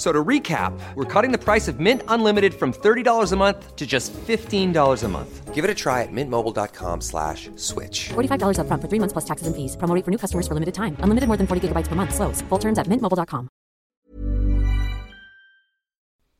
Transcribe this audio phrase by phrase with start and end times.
[0.00, 3.76] F- So to recap, we're cutting the price of Mint Unlimited from $30 a month
[3.76, 5.54] to just $15 a month.
[5.54, 8.08] Give it a try at mintmobile.com slash switch.
[8.14, 9.76] $45 upfront for three months plus taxes and fees.
[9.76, 10.96] Promo rate for new customers for limited time.
[11.04, 12.14] Unlimited more than 40 gigabytes per month.
[12.14, 12.40] Slows.
[12.48, 13.48] Full terms at mintmobile.com.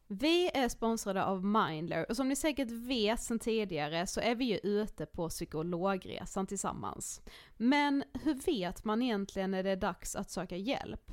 [0.09, 4.45] Vi är sponsrade av Mindler och som ni säkert vet sedan tidigare så är vi
[4.45, 7.20] ju ute på psykologresan tillsammans.
[7.56, 11.12] Men hur vet man egentligen när det är dags att söka hjälp?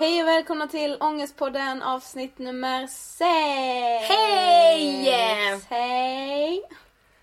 [0.00, 3.28] Hej och välkomna till Ångestpodden avsnitt nummer 6!
[4.08, 5.60] Hej!
[5.68, 6.62] Hej!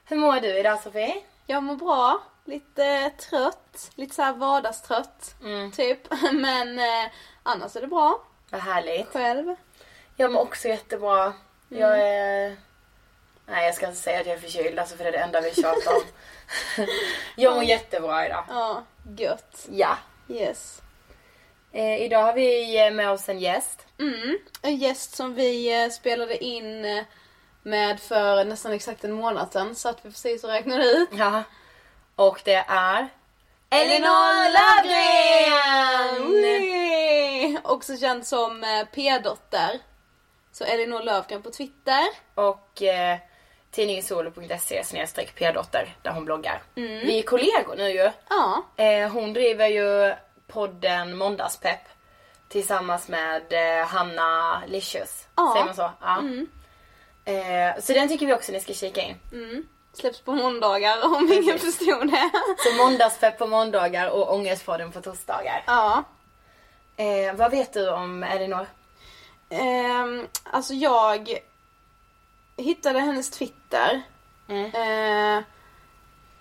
[0.06, 1.16] Hur mår du idag Sofie?
[1.46, 5.36] Jag mår bra, lite trött, lite såhär vardagstrött
[5.76, 6.00] typ.
[6.34, 7.12] Men eh,
[7.44, 8.22] annars är det bra.
[8.50, 9.08] Vad härligt.
[9.08, 9.56] Själv?
[10.16, 11.34] Jag mår också jättebra.
[11.70, 12.58] Jag är...
[13.46, 15.42] Nej jag ska inte säga att jag är förkyld alltså för det är det enda
[15.42, 16.02] vi tjatar om.
[17.36, 18.46] jag mår jättebra idag.
[18.50, 18.84] Ja,
[19.18, 19.68] gött.
[19.70, 19.98] Ja.
[20.30, 20.82] Yes.
[21.76, 23.86] Eh, idag har vi med oss en gäst.
[24.00, 24.40] Mm.
[24.62, 27.04] En gäst som vi eh, spelade in eh,
[27.64, 31.10] med för nästan exakt en månad sedan så att vi precis och räknade ut.
[31.12, 31.44] Ja.
[32.16, 33.08] Och det är
[33.70, 34.52] Elinor
[36.16, 37.60] Lövgren!
[37.64, 39.80] Också känd som eh, P-dotter.
[40.52, 42.04] Så Elinor Lövgren på Twitter.
[42.36, 43.18] Och eh,
[43.72, 46.64] tidningen solo.se snedstreck p-dotter där hon bloggar.
[46.76, 48.12] Vi är kollegor nu ju.
[48.30, 48.66] Ja.
[48.84, 50.14] Eh, hon driver ju
[50.48, 51.82] podden Måndagspepp
[52.48, 55.28] tillsammans med eh, Hanna Licious.
[55.36, 55.52] Ja.
[55.54, 55.92] Säger man så?
[56.02, 56.24] Ja.
[57.32, 59.16] Eh, så den tycker vi också ni ska kika in.
[59.94, 62.30] Släpps på måndagar om ingen förstod det.
[62.58, 65.64] Så Måndagspepp på måndagar och Ångestpodden på torsdagar.
[65.68, 66.04] Ja.
[66.98, 68.68] Eh, vad vet du om Elinor?
[69.50, 71.40] Ehm, alltså jag
[72.58, 74.02] hittade hennes Twitter.
[74.48, 75.44] Eh,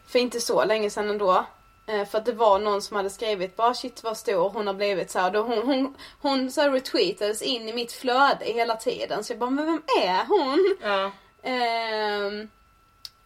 [0.07, 1.47] för inte så länge sedan ändå.
[1.87, 4.75] Eh, för att det var någon som hade skrivit bara shit vad stor hon har
[4.75, 5.31] blivit så här.
[5.31, 9.25] Då hon hon, hon så retweetades in i mitt flöde hela tiden.
[9.25, 10.77] Så jag bara men vem är hon?
[10.83, 11.11] Ja.
[11.43, 12.49] Ehm,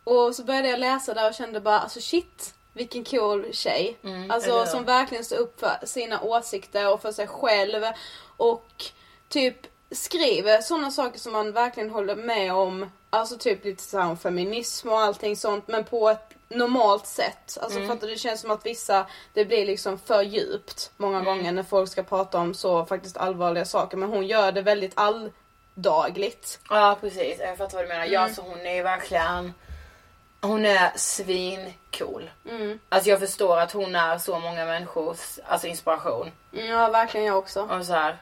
[0.04, 3.96] och så började jag läsa där och kände bara alltså shit vilken cool tjej.
[4.02, 7.84] eller alltså som verkligen står upp för sina åsikter och för sig själv.
[8.36, 8.84] Och
[9.28, 12.90] typ skriver sådana saker som man verkligen håller med om.
[13.10, 17.58] Alltså typ lite så här om feminism och allting sånt men på ett normalt sätt.
[17.60, 17.88] Alltså Mm.
[17.88, 18.12] fattar du?
[18.12, 21.24] Det känns som att vissa, det blir liksom för djupt många Mm.
[21.24, 23.96] gånger när folk ska prata om så faktiskt allvarliga saker.
[23.96, 26.60] Men hon gör det väldigt alldagligt.
[26.70, 28.02] Ja precis, jag fattar vad du menar.
[28.02, 28.12] Mm.
[28.12, 29.54] Ja så hon är ju verkligen,
[30.40, 32.30] hon är svincool.
[32.50, 32.78] Mm.
[32.88, 36.30] Alltså jag förstår att hon är så många människors alltså inspiration.
[36.50, 37.62] Ja verkligen jag också.
[37.62, 38.18] Och så här,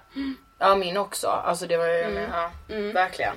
[0.58, 1.28] ja min också.
[1.28, 2.30] Alltså det var ju, Mm.
[2.32, 2.50] ja,
[2.92, 3.34] verkligen.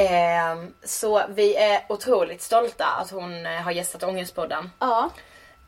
[0.00, 4.70] Ehm, så vi är otroligt stolta att hon eh, har gästat Ångestpodden.
[4.78, 5.10] Ja.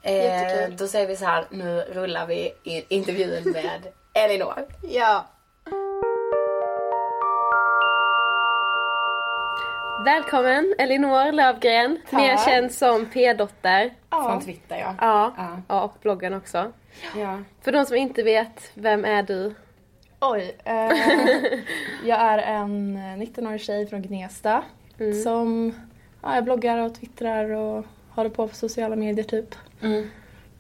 [0.03, 4.67] Eh, då säger vi så här, nu rullar vi i intervjun med Elinor.
[4.83, 5.27] Ja.
[10.05, 13.95] Välkommen Elinor Lövgren, mer känd som P-dotter.
[14.11, 14.95] Från Twitter ja.
[15.01, 15.35] Ja.
[15.37, 15.63] Ja.
[15.69, 16.73] ja, och bloggen också.
[17.17, 17.39] ja.
[17.63, 19.55] För de som inte vet, vem är du?
[20.21, 20.57] Oj.
[20.65, 20.93] Eh,
[22.05, 24.65] jag är en 19-årig tjej från Gnesta
[25.25, 25.75] som
[26.23, 29.55] ja, jag bloggar och twittrar och har det på på sociala medier typ.
[29.81, 30.11] Mm.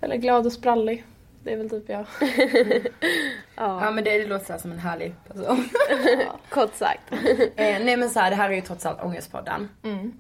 [0.01, 1.05] Väldigt glad och sprallig.
[1.43, 2.07] Det är väl typ jag.
[3.57, 5.69] Ja men det, det låter så som en härlig person.
[6.49, 7.13] Kort sagt.
[7.57, 9.69] eh, nej men så här, det här är ju trots allt Ångestpodden.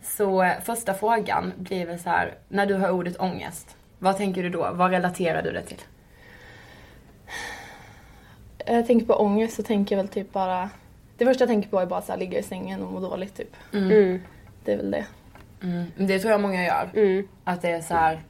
[0.02, 4.42] Så eh, första frågan blir väl så här, när du hör ordet ångest, vad tänker
[4.42, 4.70] du då?
[4.72, 5.80] Vad relaterar du det till?
[8.74, 10.70] Jag tänker på ångest så tänker jag väl typ bara
[11.18, 13.36] det första jag tänker på är bara så här, ligga i sängen och må dåligt
[13.36, 13.56] typ.
[13.72, 14.22] Mm.
[14.64, 15.04] Det är väl det.
[15.62, 15.84] Mm.
[15.96, 16.90] Det tror jag många gör.
[16.94, 17.28] Mm.
[17.44, 18.20] Att det är så här,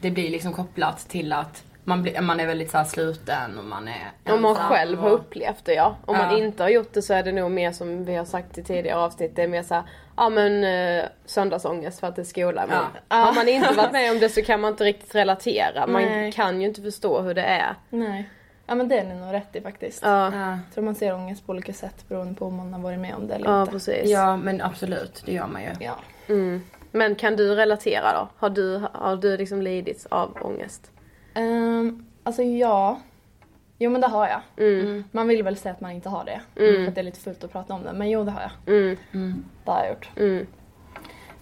[0.00, 3.64] det blir liksom kopplat till att man, blir, man är väldigt så här sluten och
[3.64, 5.96] man är Om man ensam själv har och- upplevt det ja.
[6.04, 6.38] Om man Ja.
[6.44, 8.98] inte har gjort det så är det nog mer som vi har sagt i tidigare
[8.98, 9.82] avsnitt, det är mer såhär,
[10.16, 12.66] ja men eh, söndagsångest för att det är skola.
[12.68, 12.78] Men
[13.08, 13.16] Ja.
[13.16, 15.86] har man inte varit med om det så kan man inte riktigt relatera.
[15.86, 16.32] Man Nej.
[16.32, 17.74] kan ju inte förstå hur det är.
[17.90, 18.28] Nej.
[18.66, 20.02] Ja men det är ni nog rätt i faktiskt.
[20.02, 20.50] Ja, Ja.
[20.50, 23.14] Jag tror man ser ångest på olika sätt beroende på om man har varit med
[23.14, 23.72] om det eller ja inte.
[23.72, 24.10] precis.
[24.10, 25.68] ja men absolut, det gör man ju.
[25.80, 25.96] Ja.
[26.28, 26.62] Mm.
[26.92, 28.28] Men kan du relatera då?
[28.36, 30.90] Har du, har du liksom lidit av ångest?
[31.36, 33.00] Um, alltså ja.
[33.78, 34.66] Jo men det har jag.
[34.66, 35.04] Mm.
[35.12, 36.40] Man vill väl säga att man inte har det.
[36.62, 36.74] Mm.
[36.84, 37.92] För att det är lite fult att prata om det.
[37.92, 38.74] Men jo det har jag.
[38.76, 39.44] Mm.
[39.64, 40.10] Det har jag gjort.
[40.16, 40.46] Mm.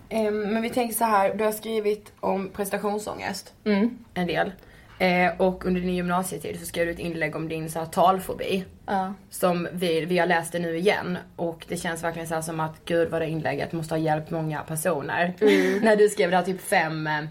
[0.08, 3.98] Ehm, men vi tänker så här, du har skrivit om prestationsångest Mm.
[4.14, 4.52] en del.
[4.98, 8.64] Eh, och under din gymnasietid så skrev du ett inlägg om din så här, talfobi.
[8.86, 9.14] Ja.
[9.30, 12.60] Som vi, vi har läst det nu igen och det känns verkligen så här som
[12.60, 15.34] att gud vad det inlägget måste ha hjälpt många personer.
[15.84, 17.24] När du skrev det här typ fem, eh,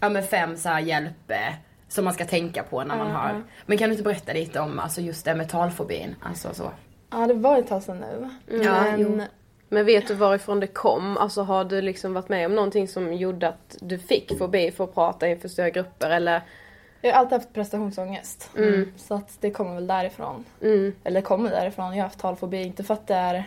[0.00, 1.54] ja men fem så här hjälp eh,
[1.88, 3.42] som man ska tänka på när man har.
[3.66, 6.14] Men kan du inte berätta lite om alltså just det med talfobin?
[6.22, 6.70] Alltså så.
[7.10, 8.30] ja det var ett tag sedan nu.
[8.64, 9.20] Ja, men jo.
[9.68, 11.16] Men vet du varifrån det kom?
[11.16, 14.84] Alltså har du liksom varit med om någonting som gjorde att du fick fobi för
[14.84, 16.42] att prata inför stora grupper eller?
[17.00, 18.50] Jag har alltid haft prestationsångest.
[18.56, 18.92] Mm.
[18.96, 20.44] Så att det kommer väl därifrån.
[20.62, 20.94] Mm.
[21.04, 21.86] Eller det kommer därifrån.
[21.86, 22.62] Jag har haft talfobi.
[22.62, 23.44] Inte för att det är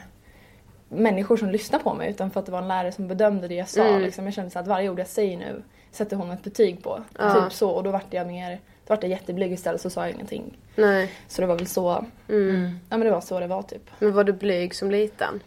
[0.89, 3.56] människor som lyssnar på mig utan för att det var en lärare som bedömde det
[3.56, 3.83] jag sa.
[3.88, 4.01] Mm.
[4.01, 4.25] Liksom.
[4.25, 7.03] Jag kände så att varje ord jag säger nu sätter hon ett betyg på.
[7.19, 7.33] Ja.
[7.44, 7.69] Typ så.
[7.71, 10.57] Och då vart jag mer, då vart jag jätteblyg istället så sa jag ingenting.
[10.75, 11.12] Nej.
[11.27, 12.80] Så det var väl så, Mm.
[12.89, 13.89] ja men det var så det var typ.
[14.00, 15.39] Men var du blyg som liten?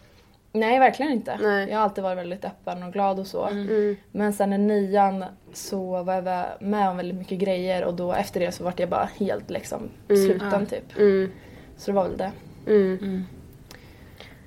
[0.57, 1.37] Nej verkligen inte.
[1.43, 1.69] Nej.
[1.71, 3.47] Jag har alltid varit väldigt öppen och glad och så.
[3.47, 3.97] Mm.
[4.13, 8.41] Men sen i nian så var jag med om väldigt mycket grejer och då efter
[8.41, 10.97] det så vart jag bara helt liksom sluten typ.
[10.99, 11.33] Mm.
[11.77, 12.31] Så det var väl det.
[12.67, 13.25] Mm.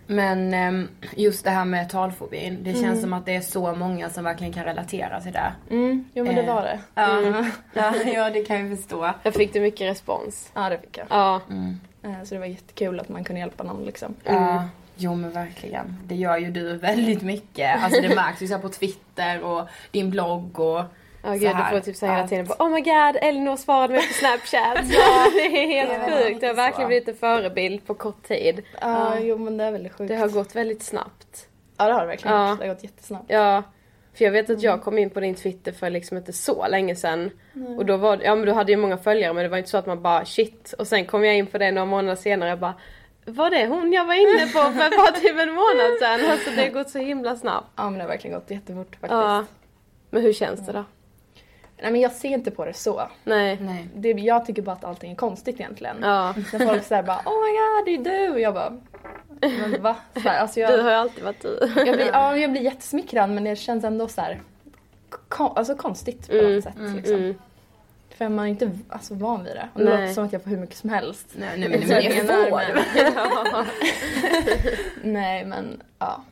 [0.10, 4.10] Men ehm, just det här med talfobin, det känns som att det är så många
[4.10, 5.52] som verkligen kan relatera till det.
[5.70, 6.56] Mm, jo men det Eh.
[6.56, 6.80] var det.
[6.96, 7.22] Ja,
[7.74, 9.10] ja, ja det kan jag förstå.
[9.24, 10.52] Jag fick du mycket respons?
[10.56, 11.08] Ja det fick jag.
[11.10, 11.42] Ja.
[12.04, 14.16] Eh, Så det var jättekul att man kunde hjälpa någon liksom.
[14.24, 14.64] Ja,
[14.98, 15.98] jo men verkligen.
[16.06, 17.84] Det gör ju du väldigt mycket.
[17.84, 20.82] Alltså det märks ju så här på Twitter och din blogg och
[21.24, 23.94] Ja så gud, du får typ säga hela tiden bara Oh my god, Elinor svarade
[23.94, 24.86] mig på snapchat.
[24.90, 26.42] ja, det är helt Det är sjukt.
[26.42, 28.62] Det har verkligen blivit en förebild på kort tid.
[28.82, 30.08] Ja, jo men det är väldigt sjukt.
[30.08, 31.48] Det har gått väldigt snabbt.
[31.78, 32.60] Ja det har det verkligen gjort.
[32.60, 33.26] Det har gått jättesnabbt.
[33.28, 33.64] Ja.
[34.14, 36.96] För jag vet att jag kom in på din Twitter för liksom inte så länge
[36.96, 37.32] sedan.
[37.78, 39.78] Och då var ja men du hade ju många följare men det var inte så
[39.78, 40.74] att man bara shit.
[40.78, 42.74] Och sen kom jag in på det några månader senare och bara
[43.28, 46.32] var det hon jag var inne på för bara typ en månad sedan?
[46.32, 47.68] Alltså det har gått så himla snabbt.
[47.76, 49.12] Ja men det har verkligen gått jättefort faktiskt.
[49.12, 49.46] Ja.
[50.10, 50.84] Men hur känns det då?
[51.82, 53.02] Nej men jag ser inte på det så.
[53.24, 53.58] Nej.
[53.62, 53.88] Nej.
[53.96, 55.98] Det, jag tycker bara att allting är konstigt egentligen.
[56.02, 56.34] Ja.
[56.54, 58.78] När folk säger bara oh my god det är du och jag bara
[59.42, 59.96] men va?
[60.14, 61.72] Så här, alltså Du jag, har ju alltid varit du.
[61.76, 64.42] jag, blir, ja, jag blir jättesmickrad men det känns ändå så här,
[65.30, 66.74] kon, alltså konstigt på Mm, något sätt.
[66.96, 67.16] Liksom.
[67.16, 67.36] Mm.
[68.18, 69.68] För man är inte alltså, van vid det.
[69.74, 70.02] Och det Nej.
[70.02, 71.28] låter som att jag får hur mycket som helst.
[71.36, 73.68] Nej, nej men det är jag får.
[75.08, 76.24] Nej men ja.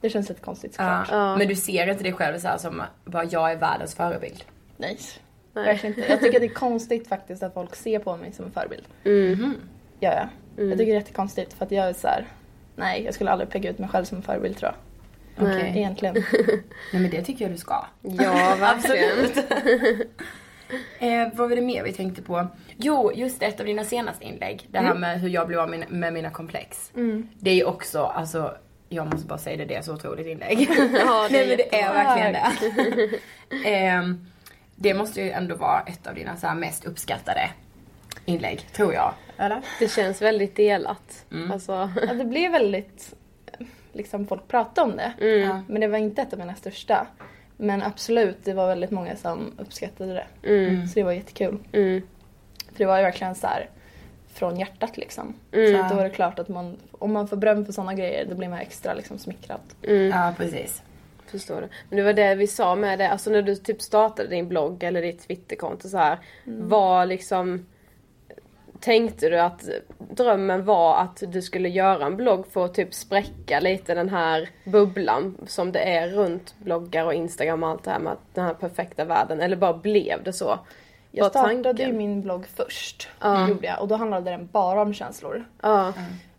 [0.00, 1.08] Det känns lite konstigt såklart.
[1.10, 1.36] Ja.
[1.36, 4.44] Men du ser inte dig själv så här som bara jag är världens förebild?
[4.76, 4.98] Nej.
[5.52, 5.64] Nej.
[5.64, 6.10] Verkligen inte.
[6.10, 8.84] Jag tycker att det är konstigt faktiskt att folk ser på mig som en förebild.
[9.04, 9.54] Mm.
[10.00, 10.28] Ja, ja.
[10.56, 12.26] Jag tycker det är jättekonstigt för att jag är så här,
[12.76, 15.48] Nej, jag skulle aldrig peka ut mig själv som en förebild tror jag.
[15.48, 15.72] Okej.
[15.76, 16.14] Egentligen.
[16.92, 17.84] Nej men det tycker jag du ska.
[18.02, 19.32] Ja, verkligen.
[20.98, 22.46] Eh, vad var det mer vi tänkte på?
[22.76, 24.68] Jo, just ett av dina senaste inlägg.
[24.70, 26.90] Det här med hur jag blev av med, med mina komplex.
[27.38, 28.56] Det är ju också, alltså,
[28.88, 30.68] jag måste bara säga det, det är så otroligt inlägg.
[30.70, 33.18] Ja, Nej men det är verkligen det.
[33.68, 34.26] Ehm,
[34.76, 37.50] det måste ju ändå vara ett av dina så mest uppskattade
[38.24, 39.14] inlägg, tror jag.
[39.38, 39.62] Eller?
[39.78, 41.24] Det känns väldigt delat.
[41.32, 41.52] Mm.
[41.52, 41.72] Alltså,
[42.06, 43.14] Ja, det blev väldigt,
[43.92, 45.26] liksom folk pratade om det.
[45.26, 45.62] Ja.
[45.68, 47.06] Men det var inte ett av mina största.
[47.62, 50.48] Men absolut, det var väldigt många som uppskattade det.
[50.48, 51.58] mm, Så det var jättekul.
[51.72, 52.02] mm,
[52.72, 53.70] För det var ju verkligen så här
[54.34, 55.34] från hjärtat liksom.
[55.52, 55.72] Mm.
[55.74, 58.26] Så att då är det klart att man, om man får beröm för sådana grejer
[58.28, 59.60] då blir man extra liksom smickrad.
[59.82, 60.08] mm.
[60.08, 60.82] Ja, precis.
[61.26, 61.68] Förstår du.
[61.88, 64.82] Men det var det vi sa med det, alltså när du typ startade din blogg
[64.82, 66.18] eller ditt Twitterkonto så här.
[66.44, 67.66] Var liksom
[68.82, 73.60] Tänkte du att drömmen var att du skulle göra en blogg för att typ spräcka
[73.60, 77.98] lite den här bubblan som det är runt bloggar och Instagram och allt det här
[77.98, 80.58] med den här perfekta världen eller bara blev det så?
[81.10, 83.08] Jag startade ju min blogg först.
[83.48, 85.44] Gjorde jag, och då handlade den bara om känslor.
[85.60, 85.92] Ja,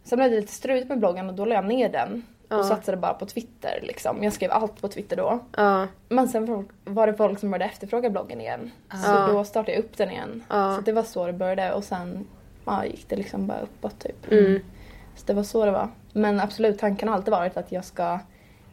[0.04, 2.24] Sen blev det lite struligt med bloggen och då la jag ner den.
[2.50, 2.58] Ja.
[2.58, 4.24] Och satsade bara på Twitter liksom.
[4.24, 5.40] Jag skrev allt på Twitter då.
[5.58, 8.72] ja, Men sen var det folk som började efterfråga bloggen igen.
[8.92, 9.28] Så Ja.
[9.28, 10.44] då startade jag upp den igen.
[10.50, 10.76] Ja.
[10.76, 12.28] Så det var så det började och sen
[12.66, 14.32] ja, gick det liksom bara uppåt typ.
[14.32, 14.60] mm,
[15.16, 15.90] Så det var så det var.
[16.14, 18.20] Men absolut, tanken har alltid varit att jag ska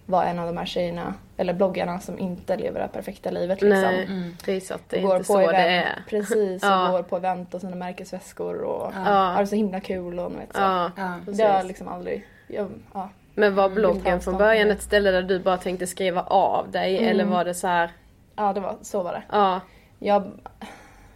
[0.07, 3.81] vara en av de här tjejerna, eller bloggarna som inte lever det perfekta livet liksom.
[3.81, 4.35] nej.
[4.47, 6.05] Visa att det är går inte på så event, det är.
[6.09, 6.87] Precis, Ja.
[6.87, 9.01] och går på event och sina märkesväskor och Ja.
[9.11, 10.61] har det så himla kul och vet så.
[10.61, 11.15] Ja, Ja.
[11.27, 13.09] Det har jag liksom aldrig, jag, ja.
[13.35, 17.25] Men var bloggen från början ett ställe där du bara tänkte skriva av dig eller
[17.25, 17.91] var det så här?
[18.37, 19.23] ja, det var, så var det.
[19.33, 19.61] Ja,
[19.99, 20.31] Jag,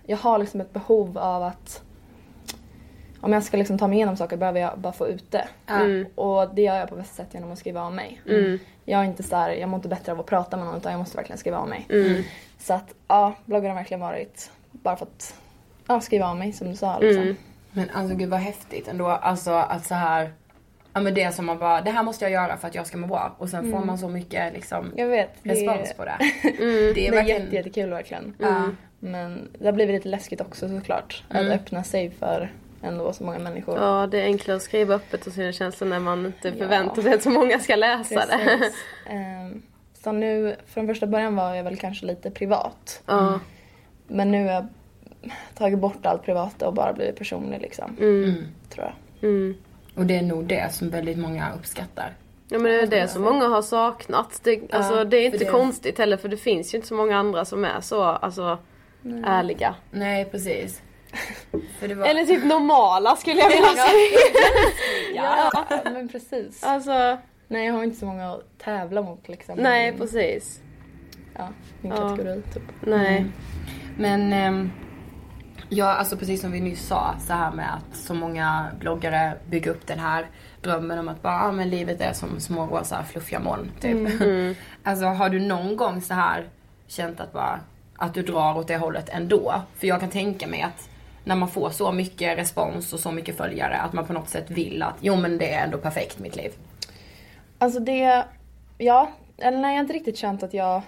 [0.06, 1.82] jag har liksom ett behov av att
[3.20, 5.48] om jag ska liksom ta mig igenom saker behöver jag bara få ut det.
[5.66, 8.20] mm, Och det gör jag på bästa sätt genom att skriva av mig.
[8.28, 10.76] mm, Jag är inte så här, jag mår inte bättre av att prata med någon
[10.76, 11.86] utan jag måste verkligen skriva av mig.
[11.90, 12.22] mm,
[12.58, 15.34] Så att ja, bloggen har verkligen varit bara för att
[15.86, 17.22] ja, skriva av mig som du sa liksom.
[17.22, 17.36] mm.
[17.72, 19.06] Men alltså gud vad häftigt ändå.
[19.08, 20.32] Alltså att så här.
[20.94, 22.96] Ja men det som man bara, det här måste jag göra för att jag ska
[22.96, 23.34] må bra.
[23.38, 25.30] Och sen får man så mycket liksom Jag vet.
[25.42, 26.16] Det, respons på det.
[26.42, 26.58] Mm.
[26.58, 27.42] Det det är är verkligen...
[27.42, 28.34] jätte, jättekul verkligen.
[28.38, 28.68] Ja.
[28.98, 31.22] Men det har blivit lite läskigt också såklart.
[31.28, 33.78] Att öppna sig för ändå så många människor.
[33.78, 36.54] Ja, det är enklare att skriva öppet och sina känslor när man inte Ja.
[36.54, 38.38] förväntar sig att så många ska läsa det.
[38.44, 38.74] Precis.
[39.10, 39.62] Ehm,
[39.94, 43.02] så nu, från första början var jag väl kanske lite privat.
[43.06, 43.40] Ja,
[44.06, 44.66] Men nu har jag
[45.54, 47.96] tagit bort allt privata och bara blivit personlig liksom.
[48.00, 48.34] mm,
[48.70, 48.84] Tror
[49.20, 49.54] jag.
[49.94, 50.00] Mm.
[50.00, 52.12] Och det är nog det som väldigt många uppskattar.
[52.48, 54.40] Ja men det är det som många har saknat.
[54.42, 57.16] Det, alltså, det är inte det- konstigt heller för det finns ju inte så många
[57.18, 58.58] andra som är så alltså,
[59.24, 59.74] ärliga.
[59.90, 60.82] Nej precis.
[61.80, 62.06] Var...
[62.06, 64.18] Eller typ normala skulle jag vilja säga.
[65.14, 66.64] Ja, men precis.
[66.64, 69.54] Alltså, Nej, jag har inte så många att tävla mot liksom.
[69.58, 70.60] nej precis.
[71.34, 71.48] Ja,
[71.80, 71.96] min Ja.
[72.08, 72.62] kategori typ.
[72.80, 73.26] Nej.
[73.98, 74.70] Men ehm,
[75.68, 79.70] ja, alltså precis som vi nyss sa, så här med att så många bloggare bygger
[79.70, 80.26] upp den här
[80.62, 84.20] drömmen om att bara, ah, men livet är som små rosa fluffiga moln, typ.
[84.20, 84.54] Mm.
[84.82, 86.48] alltså har du någon gång så här
[86.86, 87.60] känt att bara,
[87.96, 89.62] att du drar åt det hållet ändå?
[89.76, 90.88] För jag kan tänka mig att
[91.24, 94.50] när man får så mycket respons och så mycket följare, att man på något sätt
[94.50, 96.52] vill att, jo men det är ändå perfekt mitt liv.
[97.58, 98.24] Alltså det,
[98.78, 100.82] ja, eller nej jag har inte riktigt känt att jag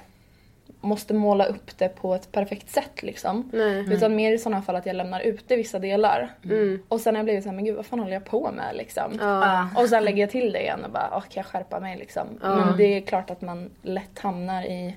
[0.86, 3.50] måste måla upp det på ett perfekt sätt liksom.
[3.52, 3.92] Nej.
[3.92, 6.34] Utan mer i sådana fall att jag lämnar ute vissa delar.
[6.44, 6.82] Mm.
[6.88, 9.18] Och sen har jag blivit såhär, men gud vad fan håller jag på med liksom?
[9.20, 9.68] Ja.
[9.76, 12.26] Och sen lägger jag till det igen och bara, åh kan jag skärpa mig liksom?
[12.40, 14.96] Men det är klart att man lätt hamnar i,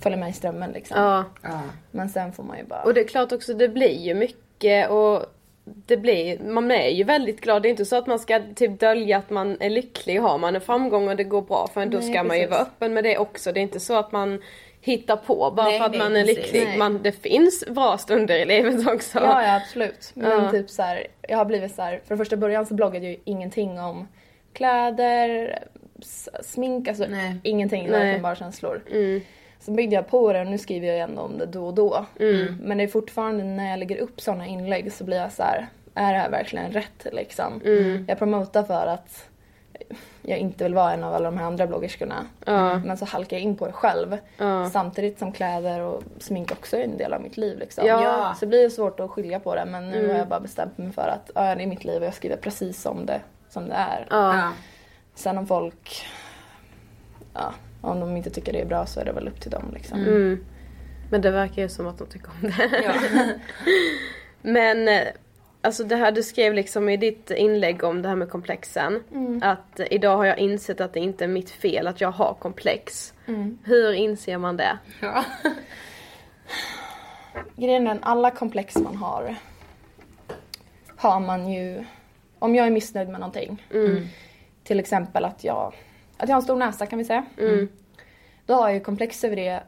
[0.00, 1.02] följer med i strömmen liksom.
[1.02, 1.24] Ja.
[1.42, 1.60] Ja.
[1.90, 2.82] Men sen får man ju bara...
[2.82, 5.26] Och det är klart också, det blir ju mycket och
[5.64, 7.62] det blir, man är ju väldigt glad.
[7.62, 10.18] Det är inte så att man ska typ dölja att man är lycklig.
[10.18, 12.46] Har man en framgång och det går bra för en, då Nej, ska man ju
[12.46, 13.52] vara öppen med det också.
[13.52, 14.42] Det är inte så att man
[14.80, 16.78] hittar på bara Nej, för att man är lycklig.
[16.78, 19.18] Man, det finns bra stunder i livet också.
[19.18, 20.10] Ja, ja absolut.
[20.14, 20.50] Men Ja.
[20.50, 23.20] typ så här, jag har blivit så här, för första början så bloggade jag ju
[23.24, 24.08] ingenting om
[24.52, 25.58] kläder,
[26.42, 27.36] smink, alltså Nej.
[27.42, 27.88] ingenting.
[27.90, 28.18] Nej.
[28.20, 28.82] bara känslor.
[28.90, 29.20] Mm.
[29.60, 32.06] Så byggde jag på det och nu skriver jag ändå om det då och då.
[32.20, 32.56] Mm.
[32.62, 35.66] Men det är fortfarande när jag lägger upp sådana inlägg så blir jag så här,
[35.94, 37.60] är det här verkligen rätt liksom?
[37.64, 38.04] Mm.
[38.08, 39.29] Jag promotar för att
[40.30, 42.26] jag inte vill vara en av alla de här andra bloggerskorna.
[42.44, 42.78] Ja.
[42.78, 44.16] Men så halkar jag in på det själv.
[44.38, 44.70] Ja.
[44.70, 47.58] Samtidigt som kläder och smink också är en del av mitt liv.
[47.58, 47.86] Liksom.
[47.86, 48.34] Ja.
[48.34, 50.10] Så det blir svårt att skilja på det men nu Mm.
[50.10, 52.36] har jag bara bestämt mig för att ja, det är mitt liv och jag skriver
[52.36, 54.06] precis som det, som det är.
[54.10, 54.52] Ja.
[55.14, 56.06] Sen om folk,
[57.34, 59.70] ja, om de inte tycker det är bra så är det väl upp till dem.
[59.74, 59.98] Liksom.
[60.00, 60.44] Mm.
[61.10, 62.82] Men det verkar ju som att de tycker om det.
[62.84, 62.92] Ja.
[64.42, 65.08] Men eh,
[65.60, 69.02] alltså det här du skrev liksom i ditt inlägg om det här med komplexen.
[69.12, 69.42] Mm.
[69.42, 73.14] Att idag har jag insett att det inte är mitt fel att jag har komplex.
[73.26, 73.58] Mm.
[73.64, 74.78] Hur inser man det?
[75.00, 75.24] Ja.
[77.56, 79.36] Grejen är alla komplex man har
[81.00, 81.84] har man ju,
[82.38, 83.66] om jag är missnöjd med någonting.
[84.64, 85.74] Till exempel att jag,
[86.16, 87.24] att jag har en stor näsa kan vi säga.
[88.46, 89.62] Då har jag ju komplex över det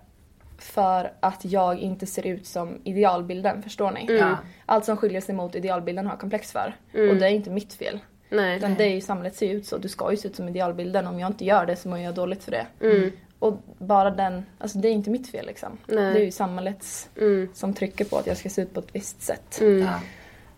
[0.62, 4.07] för att jag inte ser ut som idealbilden, förstår ni?
[4.19, 4.37] Ja.
[4.66, 6.76] Allt som skiljer sig mot idealbilden har jag komplex för.
[6.95, 7.11] Mm.
[7.11, 7.99] Och det är inte mitt fel.
[8.28, 8.57] Nej.
[8.57, 9.78] Utan det är ju samhället ser ut så.
[9.78, 11.07] Du ska ju se ut som idealbilden.
[11.07, 12.66] Om jag inte gör det så mår jag dåligt för det.
[12.81, 13.12] Mm.
[13.38, 15.78] Och bara den, alltså det är inte mitt fel liksom.
[15.87, 16.12] Nej.
[16.14, 17.49] Det är ju samhällets Mm.
[17.54, 19.61] som trycker på att jag ska se ut på ett visst sätt.
[19.61, 20.00] Ja.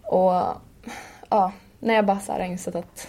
[0.03, 0.61] Och
[1.31, 3.09] ja, när jag bara så här har insett att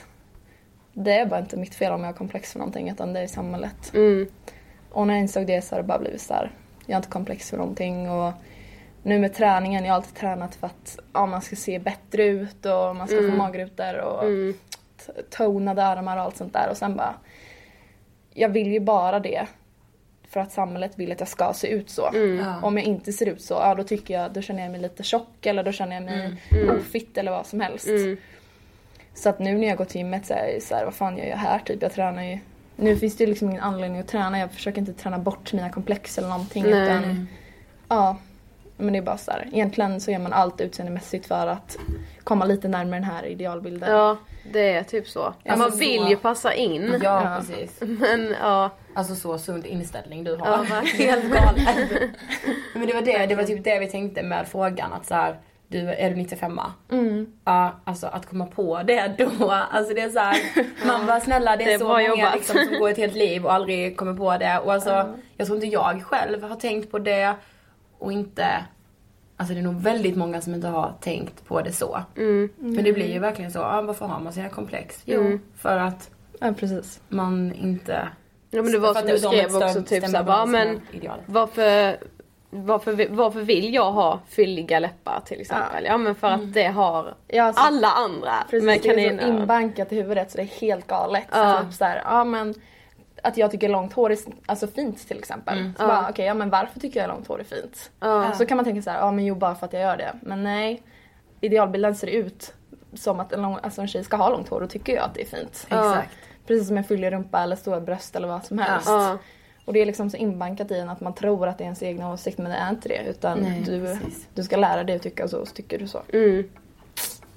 [0.93, 3.27] det är bara inte mitt fel om jag har komplex för någonting utan det är
[3.27, 3.93] samhället.
[3.93, 4.27] Mm.
[4.91, 6.51] Och när jag insåg det så har det bara blivit så här,
[6.85, 8.33] jag har inte komplex för någonting och
[9.03, 12.65] nu med träningen, jag har alltid tränat för att ja, man ska se bättre ut
[12.65, 14.53] och man ska få magrutor och Mm.
[15.29, 17.15] tonade armar och allt sånt där och sen bara
[18.33, 19.47] jag vill ju bara det
[20.29, 22.09] för att samhället vill att jag ska se ut så.
[22.13, 22.59] Ja.
[22.61, 25.03] Om jag inte ser ut så, ja då tycker jag, då känner jag mig lite
[25.03, 26.37] tjock eller då känner jag mig
[26.77, 27.87] ofitt eller vad som helst.
[27.87, 28.17] Mm.
[29.13, 31.17] Så att nu när jag går till gymmet så är jag så här, vad fan
[31.17, 31.81] gör jag här typ?
[31.81, 32.39] Jag tränar ju.
[32.75, 34.39] Nu finns det ju liksom ingen anledning att träna.
[34.39, 36.63] Jag försöker inte träna bort mina komplex eller någonting.
[36.69, 36.83] Nej.
[36.83, 37.27] Utan,
[37.89, 38.17] ja,
[38.77, 39.47] men det är bara så här.
[39.51, 41.77] Egentligen så gör man allt utseendemässigt för att
[42.23, 43.91] komma lite närmare den här idealbilden.
[43.91, 44.17] Ja,
[44.51, 45.23] det är typ så.
[45.23, 46.99] Alltså man så- vill ju passa in.
[47.03, 47.37] Ja, Ja.
[47.39, 47.81] precis.
[47.81, 48.69] Men ja.
[48.93, 50.47] Alltså så sund inställning du har.
[50.47, 51.09] Ja, verkligen.
[51.21, 51.65] Helt galen.
[52.73, 55.35] Men det var det, det var typ det vi tänkte med frågan att så här,
[55.81, 56.59] du, är du 95
[56.91, 57.27] Mm.
[57.45, 59.51] Ja, alltså att komma på det då.
[59.71, 60.37] Alltså det är så här,
[60.87, 63.45] man bara snälla det är, Det är så många liksom, som går ett helt liv
[63.45, 64.59] och aldrig kommer på det.
[64.59, 67.35] Och alltså, jag tror inte jag själv har tänkt på det
[67.99, 68.65] och inte
[69.37, 72.03] Alltså det är nog väldigt många som inte har tänkt på det så.
[72.17, 72.49] Mm.
[72.57, 75.01] Men det blir ju verkligen så, ja, varför har man sina komplex?
[75.05, 77.01] Jo, för att Ja, precis.
[77.09, 78.09] man inte...
[78.49, 81.19] Ja men det var som du skrev också typ såhär, men ideal.
[81.25, 81.97] varför,
[82.55, 85.85] varför, varför vill jag ha fylliga läppar till exempel?
[85.85, 89.27] Ja, men för att det har Ja, alltså, alla andra Precis, med det är så
[89.27, 91.27] inbankat i huvudet så det är helt galet.
[91.31, 91.61] Ja.
[91.63, 92.53] Typ så här, ja men
[93.23, 95.57] att jag tycker långt hår är alltså fint till exempel.
[95.77, 95.87] Så Ja.
[95.87, 97.91] bara, okej, ja men varför tycker jag långt hår är fint?
[97.99, 98.31] Ja.
[98.33, 100.13] Så kan man tänka så här, ja men jo bara för att jag gör det.
[100.21, 100.81] Men nej,
[101.41, 102.53] idealbilden ser ut
[102.93, 105.13] som att en, lång, alltså en tjej ska ha långt hår, då tycker jag att
[105.13, 105.65] det är fint.
[105.69, 106.11] Exakt.
[106.47, 108.89] Precis som en fyllig rumpa eller stora bröst eller vad som helst.
[109.65, 111.83] Och det är liksom så inbankat i en att man tror att det är ens
[111.83, 113.03] egna åsikt men det är inte det.
[113.09, 114.27] Utan Nej, du, precis.
[114.33, 116.01] du ska lära dig att tycka så, så tycker du så.
[116.13, 116.49] Mm.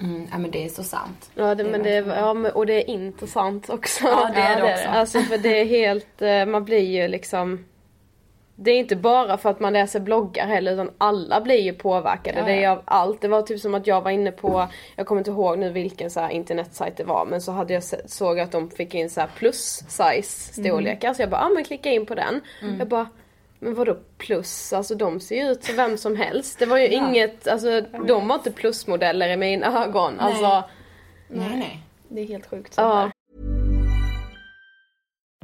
[0.00, 1.30] Mm, ja men det är så sant.
[1.34, 4.04] Ja, det, men det, är- ja men, och det är intressant också.
[4.06, 4.88] Ja, det är det också.
[4.88, 7.64] Alltså för det är helt, eh, man blir ju liksom
[8.61, 12.38] det är inte bara för att man läser bloggar heller utan alla blir ju påverkade.
[12.38, 12.71] Ja, Det är ja.
[12.71, 13.21] av allt.
[13.21, 16.11] Det var typ som att jag var inne på, jag kommer inte ihåg nu vilken
[16.11, 19.25] så här internetsajt det var men så hade jag såg att de fick in så
[19.37, 22.40] plus size storlekar så jag bara, ja ah, men klicka in på den.
[22.79, 23.09] Jag bara,
[23.59, 24.73] men vadå plus?
[24.73, 26.59] Alltså de ser ju ut som vem som helst.
[26.59, 30.21] Det var ju inget, alltså de var inte plusmodeller i mina ögon.
[30.21, 30.62] Alltså,
[31.29, 31.83] Nej nej.
[32.09, 32.75] Det är helt sjukt.
[32.77, 33.11] ja.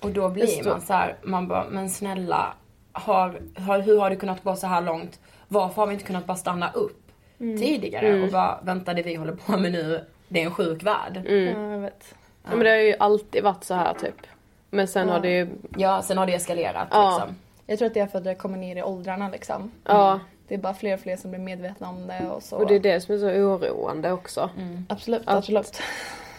[0.00, 2.54] Och då blir man så här, man bara, men snälla,
[2.92, 5.20] har, har, hur har det kunnat gå så här långt?
[5.48, 6.96] Varför har vi inte kunnat bara stanna upp
[7.38, 11.22] tidigare och bara, vänta det vi håller på med nu, det är en sjuk värld.
[11.26, 11.32] Ja,
[11.72, 12.14] jag vet.
[12.44, 14.26] Ja, men det har ju alltid varit så här typ.
[14.70, 17.10] Men sen har det ju, Ja, sen har det eskalerat Ja.
[17.18, 17.36] liksom.
[17.66, 19.70] Jag tror att det är för att det kommer ner i åldrarna liksom.
[19.84, 20.20] ja.
[20.48, 22.56] Det är bara fler och fler som blir medvetna om det och så.
[22.56, 24.50] Och det är det som är så oroande också.
[24.88, 25.80] Absolut, Att- absolut.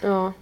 [0.02, 0.34] Ja.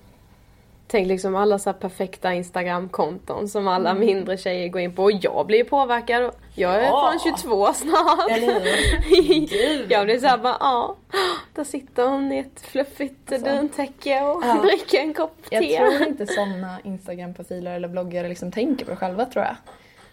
[0.92, 4.06] Tänk liksom alla så här perfekta instagramkonton som alla Mm.
[4.06, 6.32] mindre tjejer går in på och jag blir påverkad.
[6.56, 6.90] Jag är Ja.
[7.12, 8.30] fan 22 snart.
[9.90, 10.96] Jag blir såhär bara ja,
[11.56, 14.62] där sitter hon i ett fluffigt duntäcke och Ja.
[14.64, 15.78] dricker en kopp Jag te.
[15.78, 19.56] tror inte sådana Instagram-profiler eller bloggare liksom tänker på det själva tror jag.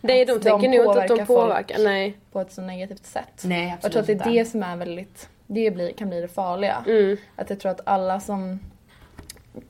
[0.00, 2.18] Nej de tänker nog inte att de påverkar nej.
[2.32, 3.42] På ett så negativt sätt.
[3.44, 6.28] Nej, Jag tror att det är det som är väldigt, det blir, kan bli det
[6.28, 6.84] farliga.
[6.86, 7.16] Mm.
[7.36, 8.60] Att jag tror att alla som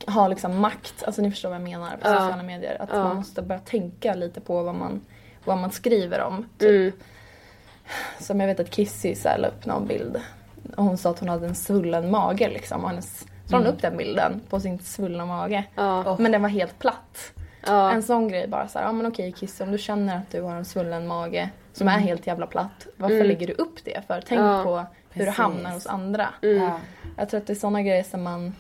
[0.07, 2.19] har liksom makt, alltså ni förstår vad jag menar på Ja.
[2.21, 2.77] sociala medier.
[2.83, 3.05] Att Ja.
[3.05, 5.01] man måste börja tänka lite på vad man,
[5.45, 6.49] vad man skriver om.
[6.59, 6.71] Typ.
[6.71, 6.93] Mm.
[8.21, 10.21] Som jag vet att Kissy så här la upp någon bild.
[10.77, 12.85] Och hon sa att hon hade en svullen mage liksom.
[12.85, 13.75] Och hennes, så la hon Mm.
[13.75, 15.65] upp den bilden på sin svullna mage.
[15.75, 16.17] Ja.
[16.19, 17.33] Men den var helt platt.
[17.69, 20.43] En sån grej bara så här, ja men okej Kissy om du känner att du
[20.43, 22.05] har en svullen mage som är Mm.
[22.09, 22.87] helt jävla platt.
[22.97, 23.27] Varför Mm.
[23.27, 24.23] lägger du upp det för?
[24.29, 25.39] Tänk på hur Precis.
[25.39, 26.29] hamnar hos andra.
[26.43, 26.63] Mm.
[26.63, 26.81] Ja.
[27.17, 28.55] Jag tror att det är såna grejer som man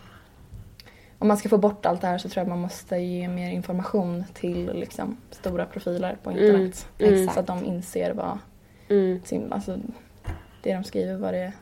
[1.19, 3.51] om man ska få bort allt det här så tror jag man måste ge mer
[3.51, 6.89] information till liksom, stora profiler på internet.
[6.99, 7.29] Mm.
[7.29, 8.39] Så att de inser vad
[8.89, 9.21] Mm.
[9.25, 9.79] sin, alltså,
[10.63, 11.53] det de skriver, vad det är.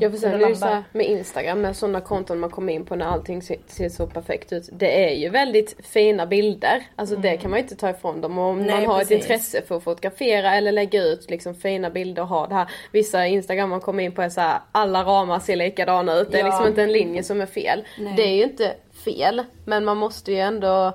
[0.00, 2.38] Jag får säga, Hur det är det ju så här, med Instagram, med sådana konton
[2.38, 4.68] man kommer in på när allting ser, ser så perfekt ut.
[4.72, 6.82] Det är ju väldigt fina bilder.
[6.96, 8.38] Alltså det kan man ju inte ta ifrån dem.
[8.38, 9.10] Och om Nej, man har precis.
[9.16, 12.70] ett intresse för att fotografera eller lägga ut liksom fina bilder och ha det här.
[12.92, 16.30] Vissa Instagram man kommer in på är så här, alla ramar ser likadana ut.
[16.32, 16.46] Det är Ja.
[16.46, 17.84] liksom inte en linje som är fel.
[17.98, 18.12] Nej.
[18.16, 19.42] Det är ju inte fel.
[19.64, 20.92] Men man måste ju ändå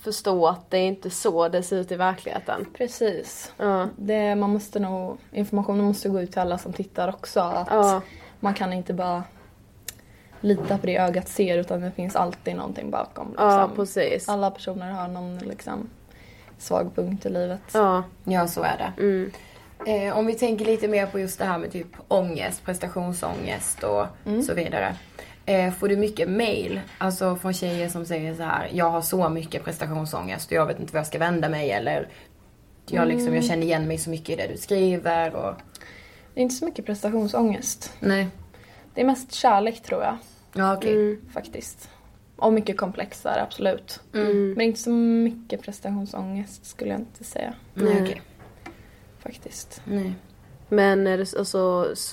[0.00, 2.66] förstå att det är inte så det ser ut i verkligheten.
[2.76, 3.52] Precis.
[3.56, 3.88] Ja.
[3.96, 7.40] Det, man måste nog, informationen måste gå ut till alla som tittar också.
[7.40, 8.00] Att Ja.
[8.40, 9.22] Man kan inte bara
[10.40, 13.28] lita på det ögat ser utan det finns alltid någonting bakom.
[13.28, 13.46] Liksom.
[13.48, 14.28] Ja, precis.
[14.28, 15.88] Alla personer har någon liksom,
[16.58, 17.60] svag punkt i livet.
[17.72, 18.02] Ja.
[18.24, 19.02] Ja, så är det.
[19.02, 19.30] Mm.
[19.86, 24.06] Eh, om vi tänker lite mer på just det här med typ ångest, prestationsångest och
[24.26, 24.42] Mm.
[24.42, 24.96] så vidare.
[25.48, 29.28] Eh, får du mycket mail, alltså från tjejer som säger så här, jag har så
[29.28, 32.08] mycket prestationsångest och jag vet inte vad jag ska vända mig eller
[32.86, 33.34] jag, liksom, Mm.
[33.34, 35.54] jag känner igen mig så mycket i det du skriver och...
[36.34, 37.92] Det är inte så mycket prestationsångest.
[38.00, 38.28] Nej.
[38.94, 40.16] Det är mest kärlek tror jag.
[40.52, 40.92] Ja, okej.
[40.92, 41.20] Mm.
[41.32, 41.90] Faktiskt.
[42.36, 44.00] Och mycket komplexare, absolut.
[44.14, 44.52] Mm.
[44.52, 47.54] Men inte så mycket prestationsångest skulle jag inte säga.
[47.74, 48.22] Nej, okej.
[49.18, 49.80] Faktiskt.
[49.84, 50.12] Nej.
[50.68, 51.58] Men alltså,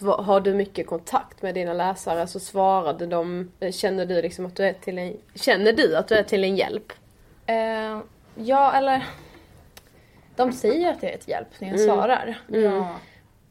[0.04, 4.56] har du mycket kontakt med dina läsare så svarade de, eh, känner du liksom att
[4.56, 6.94] du är till en, känner du att du är till en hjälp?
[7.46, 8.00] Eh,
[8.36, 9.04] ja, eller...
[10.36, 11.88] De säger att jag är ett hjälp när jag Mm.
[11.96, 12.40] svarar.
[12.48, 12.96] Ja.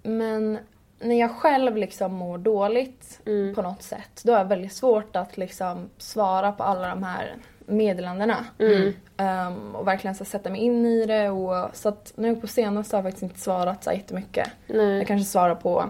[0.03, 0.59] Men
[1.01, 3.55] när jag själv liksom mår dåligt Mm.
[3.55, 7.35] på något sätt, då är det väldigt svårt att liksom svara på alla de här
[7.67, 8.45] meddelandena.
[8.59, 8.93] Mm.
[9.17, 11.31] Ehm, och verkligen så sätta mig in i det.
[11.31, 14.49] Och, så att nu på senaste har jag faktiskt inte svarat så här jättemycket.
[14.67, 14.99] Nej.
[14.99, 15.85] Jag kanske svarar på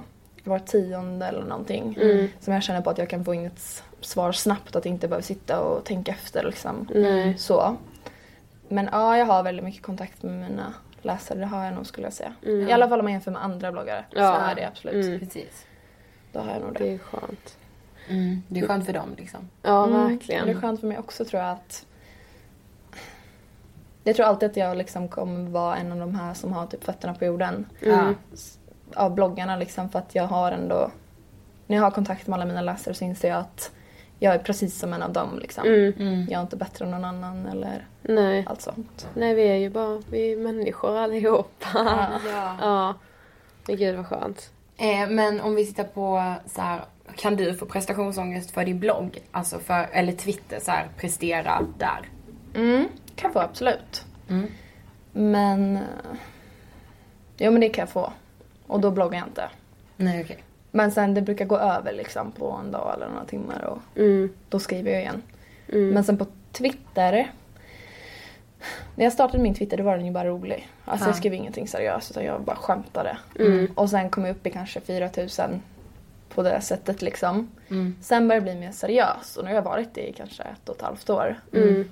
[0.45, 1.99] var tionde eller någonting.
[2.01, 2.29] Mm.
[2.41, 4.77] Som jag känner på att jag kan få in ett svar snabbt.
[4.77, 6.89] Att jag inte behöver sitta och tänka efter liksom.
[6.95, 7.39] Nej.
[7.39, 7.77] Så.
[8.69, 11.39] Men ja, jag har väldigt mycket kontakt med mina läsare.
[11.39, 12.35] Det har jag nog skulle jag säga.
[12.47, 12.69] Mm.
[12.69, 14.05] I alla fall om man jämför med andra bloggare.
[14.11, 14.35] Ja.
[14.35, 15.07] Så är det absolut.
[15.07, 15.19] Mm.
[15.21, 15.67] Precis.
[16.33, 16.95] Då har jag nog Det det.
[16.95, 17.57] är skönt.
[18.09, 18.43] Mm.
[18.49, 19.49] Det är skönt för dem liksom.
[19.63, 20.09] Ja, Mm.
[20.09, 20.47] verkligen.
[20.47, 21.87] Det är skönt för mig också tror jag att
[24.05, 26.85] jag tror alltid att jag liksom kommer vara en av de här som har typ
[26.85, 27.67] fötterna på jorden.
[27.83, 28.15] Mm.
[28.95, 30.91] Av bloggarna liksom för att jag har ändå
[31.67, 33.71] när jag har kontakt med alla mina läsare så inser jag att
[34.19, 35.65] jag är precis som en av dem liksom.
[35.65, 36.27] Mm.
[36.31, 38.45] Jag är inte bättre än någon annan eller Nej.
[38.49, 39.09] allt sånt.
[39.15, 41.69] Nej, vi är ju bara, vi är människor allihopa.
[41.75, 42.09] Ja.
[42.61, 42.95] ja.
[43.67, 44.51] Men gud vad skönt.
[44.77, 46.81] Eh, men om vi tittar på så här,
[47.17, 49.19] kan du få prestationsångest för din blogg?
[49.31, 52.09] Alltså för, eller Twitter så här, prestera där.
[52.55, 54.05] Mm, kan få absolut.
[54.31, 54.47] Mm.
[55.13, 55.79] Men...
[57.39, 58.13] Jo men det kan jag få.
[58.67, 59.49] Och då bloggar jag inte.
[59.97, 60.39] Nej okej.
[60.71, 64.33] Men sen det brukar gå över liksom på en dag eller några timmar och Mm.
[64.49, 65.23] då skriver jag igen.
[65.73, 65.89] Mm.
[65.91, 67.33] Men sen på Twitter.
[68.97, 70.69] När jag startade min Twitter då var den ju bara rolig.
[70.85, 71.09] Alltså Ja.
[71.09, 73.17] jag skrev ingenting seriöst utan jag bara skämtade.
[73.39, 73.67] Mm.
[73.75, 75.63] Och sen kom jag upp i kanske 4000
[76.35, 77.49] på det sättet liksom.
[77.71, 77.97] Mm.
[78.01, 80.69] Sen började det bli mer seriöst och nu har jag varit det i kanske ett
[80.69, 81.37] och ett halvt år.
[81.53, 81.89] Mm.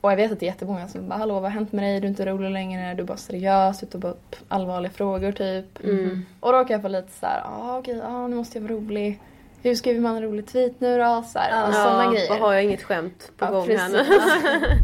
[0.00, 2.00] Och jag vet att det är jättemånga som bara “Hallå vad har hänt med dig?
[2.00, 5.32] Du är inte rolig längre, du är bara seriös, du tar bara upp allvarliga frågor
[5.32, 5.84] typ”.
[5.84, 6.26] Mm.
[6.40, 8.72] Och då kan jag få lite så här, “Ah okej, ah, nu måste jag vara
[8.72, 9.20] rolig.
[9.62, 12.40] Hur skriver man en rolig tweet nu då?” så här, och sådana grejer.
[12.40, 14.12] Har jag inget skämt på Ja, gång här precis.
[14.60, 14.78] nu?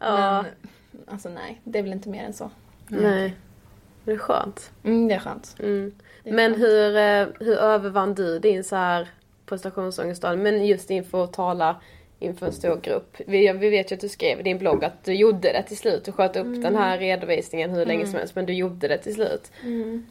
[0.00, 0.44] ja.
[0.90, 2.50] Men alltså nej, det är väl inte mer än så.
[2.88, 3.36] Nej.
[4.04, 4.70] Det är skönt.
[4.84, 5.56] Mm, det är skönt.
[5.58, 5.94] Mm.
[6.24, 9.08] Men hur, eh, hur övervann du din så här
[9.46, 10.36] prestationsångest då?
[10.36, 11.76] Men just inför att tala
[12.18, 13.16] inför en stor grupp.
[13.26, 15.76] Vi, vi vet ju att du skrev i din blogg att du gjorde det till
[15.76, 16.04] slut.
[16.04, 19.14] Du sköt upp den här redovisningen hur länge som helst men du gjorde det till
[19.14, 19.52] slut.
[19.62, 20.06] Mm.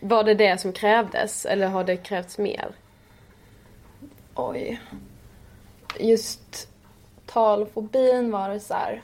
[0.00, 2.70] Var det det som krävdes eller har det krävts mer?
[4.34, 4.80] Oj.
[6.00, 6.68] Just
[7.26, 9.02] talfobin var det så här.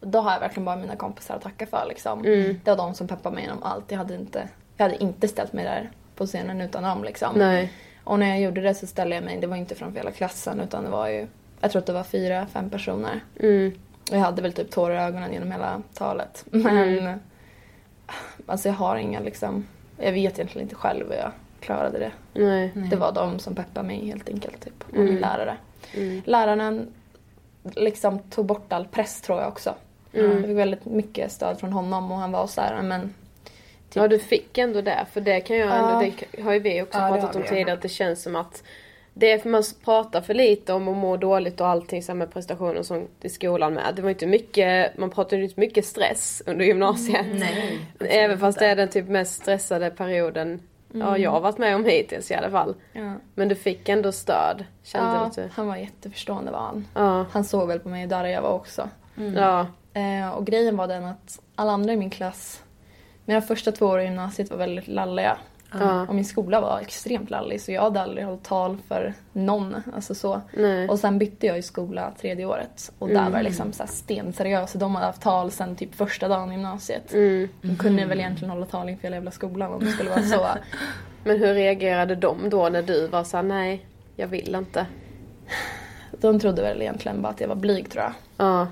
[0.00, 2.24] Då har jag verkligen bara mina kompisar att tacka för liksom.
[2.24, 2.60] Mm.
[2.64, 3.90] Det var de som peppade mig genom allt.
[3.90, 4.48] Jag hade inte,
[4.80, 7.34] jag hade inte ställt mig där på scenen utan dem liksom.
[7.36, 7.72] Nej.
[8.04, 10.60] Och när jag gjorde det så ställde jag mig, det var inte framför hela klassen
[10.60, 11.26] utan det var ju,
[11.60, 13.20] jag tror att det var fyra, fem personer.
[13.40, 13.72] Mm.
[14.10, 16.44] Och jag hade väl typ tårar i ögonen genom hela talet.
[16.50, 17.18] Men Mm.
[18.46, 19.66] alltså jag har inga liksom,
[19.98, 22.12] jag vet egentligen inte själv hur jag klarade det.
[22.34, 22.72] Nej.
[22.90, 24.84] Det var de som peppade mig helt enkelt typ.
[24.88, 25.06] Och Mm.
[25.06, 25.56] min lärare.
[25.94, 26.22] Mm.
[26.24, 26.88] Läraren
[27.62, 29.74] liksom tog bort all press tror jag också.
[30.12, 30.30] Mm.
[30.36, 33.14] Jag fick väldigt mycket stöd från honom och han var så här, men
[33.94, 36.12] Ja du fick ändå det för det kan jag ändå, Ja.
[36.32, 38.62] det har ju vi också Ja, pratat om tidigare att det känns som att
[39.14, 42.32] det är för man pratar för lite om att må dåligt och allting så med
[42.32, 43.92] prestationer som i skolan med.
[43.96, 47.26] Det var inte mycket, man pratade inte mycket stress under gymnasiet.
[47.34, 47.78] Nej.
[48.00, 50.60] Även fast det är den typ mest stressade perioden
[50.92, 51.22] ja, Mm.
[51.22, 52.74] jag har varit med om hittills i alla fall.
[52.92, 53.12] ja.
[53.34, 54.64] Men du fick ändå stöd.
[54.82, 55.48] Kände ja, du?
[55.52, 56.86] han var jätteförstående var han.
[56.94, 57.26] Ja.
[57.30, 58.88] Han såg väl på mig där jag var också.
[59.36, 59.66] Ja.
[59.94, 62.62] Eh, och grejen var den att alla andra i min klass,
[63.30, 65.36] mina första två år i gymnasiet var väldigt lalliga.
[65.72, 66.06] Ja.
[66.06, 69.76] Och min skola var extremt lallig så jag hade aldrig hållit tal för någon.
[69.94, 70.40] Alltså så.
[70.56, 70.88] Nej.
[70.88, 72.92] Och sen bytte jag i skola tredje året.
[72.98, 74.78] Och där var det liksom så här stenseriöst.
[74.78, 77.12] De hade haft tal sen typ första dagen i gymnasiet.
[77.12, 77.48] Mm.
[77.62, 80.48] De kunde väl egentligen hålla tal inför hela jävla skolan om det skulle vara så.
[81.24, 84.86] Men hur reagerade de då när du var såhär, nej jag vill inte?
[86.12, 88.12] De trodde väl egentligen bara att jag var blyg tror jag.
[88.36, 88.66] Ja.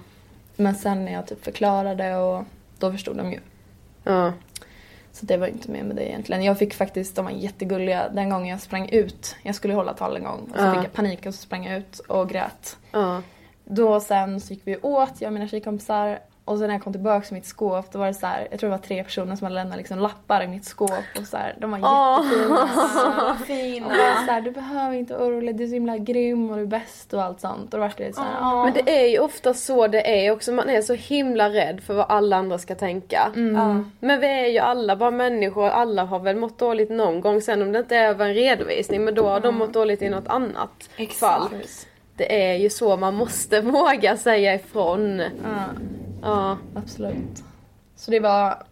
[0.57, 2.45] Men sen när jag typ förklarade och
[2.79, 3.41] då förstod de ju.
[4.05, 4.33] Ja.
[5.21, 6.43] Så det var inte med med det egentligen.
[6.43, 9.37] Jag fick faktiskt, de var jättegulliga, den gången jag sprang ut.
[9.43, 10.75] Jag skulle hålla tal en gång och så Ja.
[10.75, 12.77] fick jag panik och så sprang jag ut och grät.
[12.93, 13.23] Ja.
[13.65, 16.19] Då sen så gick vi åt, jag och mina tjejkompisar.
[16.49, 18.61] Och sen när jag kom tillbaka till mitt skåp då var det så här, jag
[18.61, 21.37] tror det var tre personer som hade lämnat liksom lappar i mitt skåp och så
[21.37, 22.25] här, de var Åh.
[22.33, 23.37] jättefina.
[23.47, 23.87] Fina.
[23.87, 26.57] Och var så här, du behöver inte vara orolig, du är så himla grym och
[26.57, 27.65] du är bäst och allt sånt.
[27.65, 30.31] Och då var det så här, "Åh." Men det är ju ofta så det är
[30.31, 33.33] också, man är så himla rädd för vad alla andra ska tänka.
[33.37, 33.91] Mm.
[34.01, 37.41] Men vi är ju alla bara människor, alla har väl mått dåligt någon gång.
[37.41, 40.09] Sen om det inte är över en redovisning, men då har de mått dåligt i
[40.09, 41.49] något annat fall.
[42.17, 45.19] Det är ju så, man måste våga säga ifrån.
[45.19, 45.27] Ja,
[46.23, 46.59] Ja.
[46.75, 47.45] absolut.
[47.97, 48.63] Så det var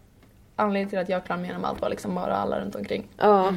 [0.55, 3.07] anledningen till att jag klarade mig igenom allt var liksom bara alla runt omkring.
[3.17, 3.53] Ja.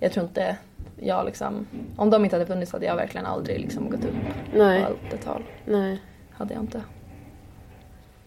[0.00, 0.56] Jag tror inte
[1.00, 4.14] jag liksom, om de inte hade funnits hade jag verkligen aldrig liksom gått upp
[4.54, 4.80] Nej.
[4.80, 5.42] på allt ett tal.
[5.64, 6.02] Nej.
[6.30, 6.82] Hade jag inte.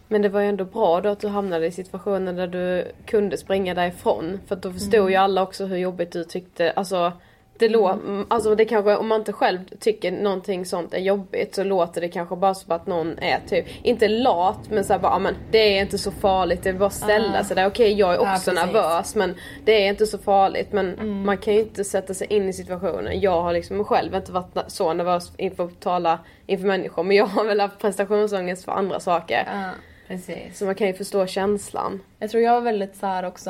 [0.07, 3.37] Men det var ju ändå bra då att du hamnade i situationen där du kunde
[3.37, 4.39] springa därifrån.
[4.47, 6.71] För då förstod ju alla också hur jobbigt du tyckte.
[6.71, 7.13] Alltså
[7.57, 8.25] det, lå- mm.
[8.29, 12.07] alltså det kanske, om man inte själv tycker någonting sånt är jobbigt så låter det
[12.09, 15.77] kanske bara som att någon är typ, inte lat men såhär bara, "Ja, men det
[15.77, 17.43] är inte så farligt, det är bara att ställa Ah.
[17.43, 17.67] sig där.
[17.67, 18.65] Okej jag är Ja, också precis.
[18.65, 19.35] nervös men
[19.65, 20.71] det är inte så farligt.
[20.71, 23.21] Men man kan ju inte sätta sig in i situationen.
[23.21, 27.25] Jag har liksom själv inte varit så nervös inför att tala inför människor men jag
[27.25, 29.43] har väl haft prestationsångest för andra saker.
[29.51, 29.69] Ja.
[30.07, 30.57] Precis.
[30.57, 31.99] Så man kan ju förstå känslan.
[32.19, 33.49] Jag tror jag var väldigt så här också,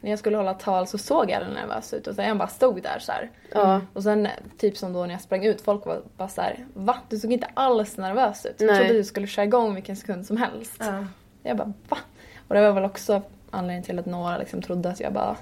[0.00, 2.48] när jag skulle hålla tal så såg jag den nervös ut och sen jag bara
[2.48, 3.30] stod där så här.
[3.52, 3.80] Ja.
[3.92, 4.28] Och sen
[4.58, 6.96] typ som då när jag sprang ut, folk var bara så här, va?
[7.08, 8.54] Du såg inte alls nervös ut.
[8.58, 8.78] Jag Nej.
[8.78, 10.76] trodde du skulle köra igång vilken sekund som helst.
[10.78, 11.04] Ja.
[11.42, 11.98] Jag bara va?
[12.48, 15.36] Och det var väl också anledningen till att några liksom trodde att jag bara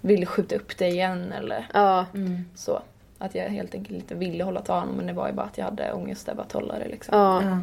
[0.00, 2.06] ville skjuta upp det igen eller Ja.
[2.54, 2.82] så.
[3.18, 5.64] Att jag helt enkelt inte ville hålla tal men det var ju bara att jag
[5.64, 7.18] hade ångest över att hålla det liksom.
[7.18, 7.58] Ja.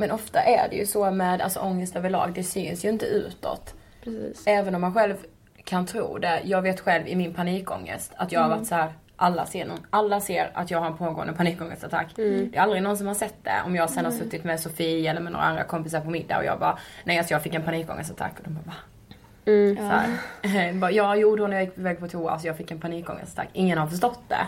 [0.00, 3.74] Men ofta är det ju så med alltså, ångest överlag, det syns ju inte utåt.
[4.04, 4.46] Precis.
[4.46, 5.14] Även om man själv
[5.64, 6.40] kan tro det.
[6.44, 8.92] Jag vet själv i min panikångest att jag har varit så här.
[9.16, 12.06] Alla ser, någon, alla ser att jag har en pågående panikångestattack.
[12.16, 13.62] Det är aldrig någon som har sett det.
[13.66, 16.44] Om jag sen har suttit med Sofie eller med några andra kompisar på middag och
[16.44, 18.74] jag bara Nej alltså jag fick en panikångestattack och de bara va?
[19.50, 20.72] Mm.
[20.72, 22.70] Så bara, ja jo då när jag gick på väg på toa alltså jag fick
[22.70, 23.48] en panikångestattack.
[23.52, 24.46] Ingen har förstått det.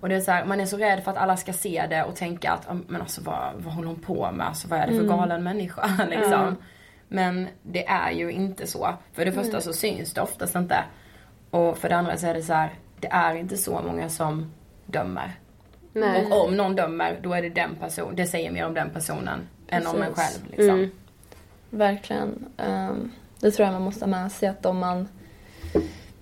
[0.00, 2.04] Och det är så här, man är så rädd för att alla ska se det
[2.04, 4.46] och tänka att "Ah, men alltså vad, vad håller hon på med?
[4.46, 6.56] Alltså vad är det för galen människa liksom.
[7.08, 8.88] Men det är ju inte så.
[9.12, 10.76] För det första så syns det oftast inte.
[11.50, 14.52] Och för det andra så är det så här, det är inte så många som
[14.86, 15.32] dömer.
[15.92, 16.26] Nej.
[16.26, 19.40] Och om någon dömer då är det den personen, det säger mer om den personen
[19.68, 20.34] än om en Precis.
[20.34, 20.76] själv liksom.
[20.78, 20.90] Mm.
[21.70, 22.44] Verkligen.
[22.56, 25.08] Ehm, det tror jag man måste ha med sig att om man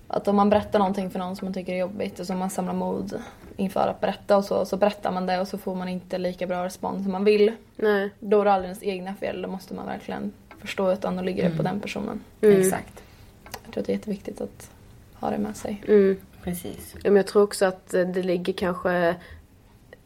[0.07, 2.49] att om man berättar någonting för någon som man tycker är jobbigt och som man
[2.49, 3.21] samlar mod
[3.57, 6.47] inför att berätta och så, så berättar man det och så får man inte lika
[6.47, 7.51] bra respons som man vill.
[7.75, 8.09] Nej.
[8.19, 11.49] Då är det aldrig ens egna fel, då måste man verkligen förstå utan då ligger
[11.49, 12.21] det på den personen.
[12.41, 12.61] Mm.
[12.61, 13.03] Exakt.
[13.63, 14.71] Jag tror att det är jätteviktigt att
[15.13, 15.83] ha det med sig.
[15.87, 16.17] Mm.
[16.43, 16.95] Precis.
[17.03, 19.15] Men jag tror också att det ligger kanske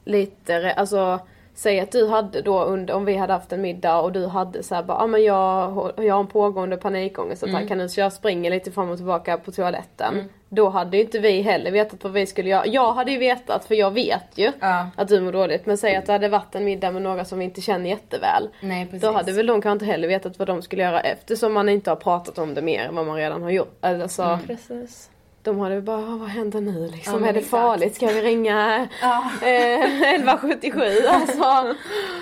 [0.06, 1.20] lite, alltså
[1.60, 4.64] Säg att du hade då under, om vi hade haft en middag och du hade
[4.64, 7.68] så här bara, ja ah, men jag, jag har en pågående panikångest, mm.
[7.68, 10.14] kan du så jag springer lite fram och tillbaka på toaletten.
[10.14, 10.30] Mm.
[10.50, 12.68] Då hade ju inte vi heller vetat vad vi skulle göra.
[12.68, 14.90] Jag hade ju vetat för jag vet ju Ja.
[14.96, 15.66] att du mår dåligt.
[15.66, 18.50] Men säg att det hade varit en middag med några som vi inte känner jätteväl.
[18.62, 19.02] Nej, precis.
[19.02, 21.92] Då hade väl de kanske inte heller vetat vad de skulle göra eftersom man inte
[21.92, 23.78] har pratat om det mer än vad man redan har gjort.
[23.82, 25.10] Alltså, Precis.
[25.44, 27.24] De hade bara, "Ah, vad händer nu liksom?
[27.24, 27.52] Ja, är det exakt.
[27.52, 27.96] farligt?
[27.96, 29.24] Ska vi ringa Ja.
[29.42, 30.82] eh, 1177?
[31.10, 31.76] Alltså,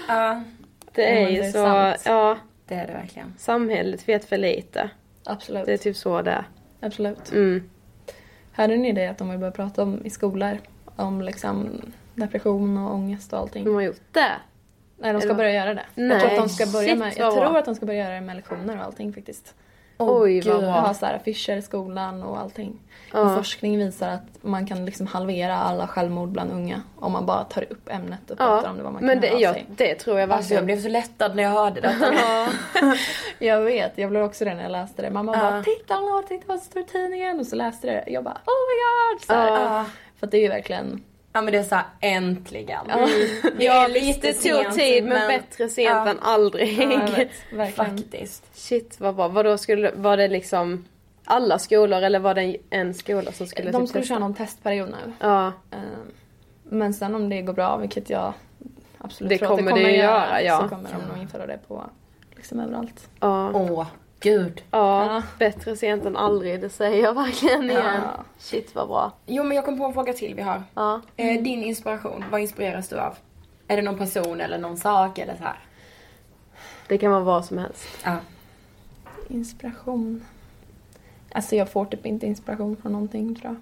[0.08, 0.44] Ja,
[0.94, 2.02] det är ju så, sant.
[2.06, 2.38] ja.
[2.68, 3.34] det är det verkligen.
[3.38, 4.90] Samhället vet för lite.
[5.26, 5.66] Absolut.
[5.66, 6.44] Det är typ så det är.
[6.82, 7.32] Absolut.
[7.32, 7.70] Mm.
[8.52, 10.58] Hörde ni det att de har börjat prata om i skolor?
[10.96, 11.82] Om liksom
[12.16, 13.66] depression och ångest och allting.
[13.66, 14.32] De har gjort det.
[15.00, 15.86] Nej, de ska Eller- börja göra det.
[15.96, 18.04] Nej, jag tror att de ska börja shit, med, jag tror att de ska börja
[18.04, 19.56] göra det med lektioner och allting faktiskt.
[19.98, 20.72] Oj, vad bra.
[20.72, 22.80] ha så här affischer i skolan och allting.
[23.14, 23.20] Ja.
[23.22, 27.44] Och forskning visar att man kan liksom halvera alla självmord bland unga om man bara
[27.44, 29.42] tar upp ämnet och pratar Ja, om det vad man men kan det, höra av
[29.42, 29.66] ja, sig.
[29.70, 30.66] det tror jag Alltså jag verkligen.
[30.66, 32.06] blev så lättad när jag hörde detta.
[33.40, 35.10] Jag vet, jag blev också det när jag läste det.
[35.10, 35.40] Mamma Ja.
[35.52, 35.96] bara “Titta
[36.28, 38.12] titta vad som står i tidningen” och så läste jag det.
[38.12, 39.48] Jag bara “Oh my god!” så här.
[39.78, 39.86] Ja.
[40.20, 41.04] För att det är ju verkligen...
[41.38, 42.86] Ja men det är såhär äntligen.
[42.88, 43.08] Ja.
[43.60, 46.10] Ja visst det tog tid men, bättre sent Ja.
[46.10, 46.80] än aldrig.
[46.82, 47.00] Ja,
[47.58, 47.76] vet.
[47.76, 48.58] Faktiskt.
[48.58, 49.28] Shit vad bra.
[49.28, 50.86] Vadå skulle, var det liksom
[51.26, 54.14] alla skolor eller var det en skola som skulle De typ skulle testa?
[54.14, 55.14] köra någon testperiod nu.
[55.20, 55.78] Ja, Eh,
[56.64, 58.34] Men sen om det går bra, vilket jag
[58.98, 60.62] absolut Det tror att kommer det ju göra, ja.
[60.62, 61.84] Så kommer de nog införa det på
[62.36, 63.10] liksom överallt.
[63.20, 63.52] ja.
[63.54, 63.86] Åh,
[64.20, 64.62] gud.
[64.72, 65.24] Ja, Ja.
[65.40, 66.62] bättre sent än aldrig.
[66.62, 67.84] Det säger jag verkligen igen.
[68.04, 68.24] Ja.
[68.38, 69.12] Shit vad bra.
[69.26, 70.64] Jo men jag kom på en fråga till vi har.
[70.74, 71.02] Ja.
[71.18, 73.16] Eh, din inspiration, vad inspireras du av?
[73.68, 75.60] Är det någon person eller någon sak eller så här?
[76.88, 77.88] Det kan vara vad som helst.
[78.04, 78.18] Ja.
[79.28, 80.26] Inspiration.
[81.32, 83.56] Alltså jag får typ inte inspiration från någonting tror jag.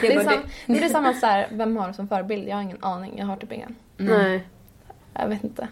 [0.00, 2.48] Det Det är, sam, det är samma så här, vem har du som förebild?
[2.48, 3.74] Jag har ingen aning, jag har typ ingen.
[3.96, 4.48] Nej.
[5.14, 5.68] Jag vet inte.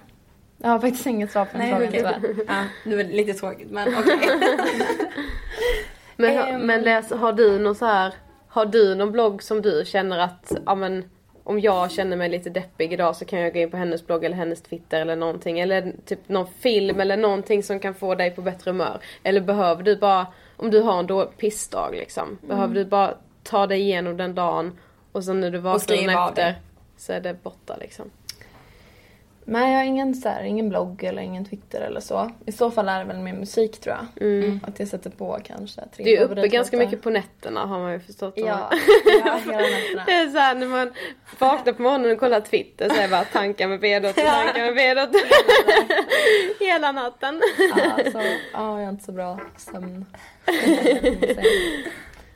[0.59, 1.99] Jag har faktiskt inget svar på den frågan okej.
[1.99, 2.45] tyvärr.
[2.49, 4.19] Ja, det var lite tråkigt men okej.
[6.17, 6.61] Men, Ehm.
[6.61, 8.15] men läs, har du någon så här,
[8.49, 11.05] har du någon blogg som du känner att, ja men
[11.45, 14.25] om jag känner mig lite deppig idag så kan jag gå in på hennes blogg
[14.25, 15.59] eller hennes Twitter eller någonting.
[15.61, 18.99] Eller typ någon film eller någonting som kan få dig på bättre humör.
[19.23, 22.39] Eller behöver du bara, om du har en då pissdag liksom.
[22.41, 24.79] Behöver du bara ta dig igenom den dagen
[25.13, 25.97] och sen när du vaknar
[26.29, 26.55] efter det.
[26.97, 28.11] så är det borta liksom.
[29.49, 32.31] Nej, jag har ingen, så här, ingen blogg eller ingen Twitter eller så.
[32.47, 34.61] I så fall är det väl med musik tror jag.
[34.63, 37.93] Att jag sätter på kanske tre Du är uppe ganska mycket på nätterna har man
[37.93, 38.35] ju förstått.
[38.37, 38.71] Ja,
[39.23, 40.03] ja hela nätterna.
[40.07, 40.93] Det är såhär när man
[41.39, 44.75] vaknar på morgonen och kollar Twitter så är det bara tankar med Bedot, tankar med
[44.75, 45.23] Bedot.
[46.61, 47.43] Hela natten.
[47.77, 50.07] Ja, så, ja, jag har inte så bra sömn.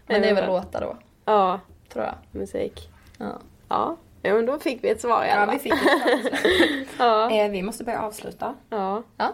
[0.07, 1.61] Men det är väl låtar då, Ja,
[1.93, 2.15] tror jag.
[2.41, 2.89] musik.
[3.19, 3.39] Ja.
[3.69, 5.51] Ja, ja men då fick vi ett svar i alla Ja fall.
[5.51, 6.85] vi fick det.
[6.99, 8.55] Ja, eh, Vi måste börja avsluta.
[8.71, 9.03] ja.
[9.17, 9.33] Ja.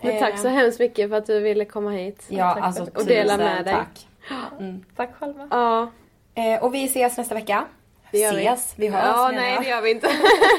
[0.00, 2.24] Men tack så Eh, hemskt mycket för att du ville komma hit.
[2.28, 3.74] Ja tack alltså för- och dela tusen med dig.
[3.74, 4.06] tack.
[4.96, 5.48] Tack själva.
[5.50, 5.90] Ja,
[6.34, 7.64] Eh, och vi ses nästa vecka.
[8.10, 8.46] det gör vi.
[8.46, 10.08] ses, vi hörs Ja, nej det gör vi inte.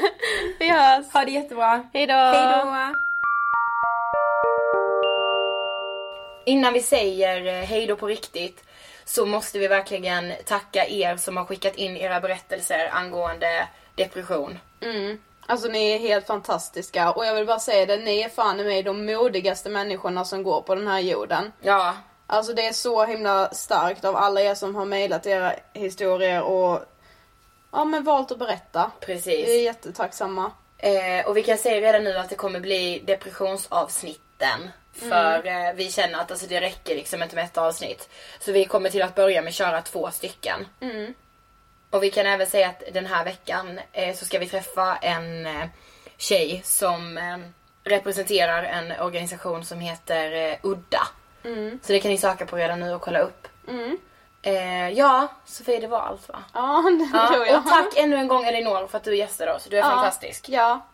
[0.58, 1.12] vi hörs.
[1.12, 1.82] Ha det jättebra.
[1.92, 2.14] Hej då.
[2.14, 2.94] Hej då!
[6.46, 8.64] Innan vi säger eh, hej då på riktigt
[9.04, 14.58] så måste vi verkligen tacka er som har skickat in era berättelser angående depression.
[14.80, 15.18] Mm.
[15.46, 18.64] Alltså ni är helt fantastiska och jag vill bara säga det, ni är fan i
[18.64, 21.52] mig de modigaste människorna som går på den här jorden.
[21.60, 21.94] Ja,
[22.26, 26.80] Alltså det är så himla starkt av alla er som har mejlat era historier och
[27.72, 28.90] ja men valt att berätta.
[29.00, 29.48] precis.
[29.48, 30.52] Vi är jättetacksamma.
[30.78, 34.70] Eh, och vi kan säga redan nu att det kommer bli depressionsavsnitten.
[34.94, 38.08] För eh, vi känner att alltså, det räcker liksom inte med ett avsnitt.
[38.40, 40.66] Så vi kommer till att börja med att köra två stycken.
[41.90, 45.46] Och vi kan även säga att den här veckan eh, så ska vi träffa en
[45.46, 45.66] eh,
[46.16, 47.36] tjej som eh,
[47.84, 51.06] representerar en organisation som heter eh, Udda.
[51.82, 53.48] Så det kan ni söka på redan nu och kolla upp.
[54.42, 56.42] Eh, ja, Sofie det var allt va?
[56.54, 57.58] Ja, det tror Ja, jag.
[57.58, 59.64] och tack ännu en gång Elinor för att du gästade oss.
[59.70, 59.86] Du är Ja.
[59.90, 60.48] fantastisk.
[60.48, 60.86] Ja,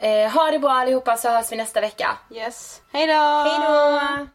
[0.00, 2.18] Eh, ha det bra allihopa så hörs vi nästa vecka.
[2.30, 2.82] yes.
[2.92, 3.12] Hej då!
[3.12, 4.26] Hej då!